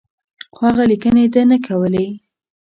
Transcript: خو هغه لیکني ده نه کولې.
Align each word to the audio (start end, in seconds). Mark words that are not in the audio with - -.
خو 0.55 0.61
هغه 0.69 0.83
لیکني 0.91 1.25
ده 1.33 1.41
نه 1.51 1.57
کولې. 1.65 2.05